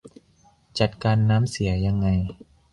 [0.79, 2.07] จัดการน้ำเสียยังไง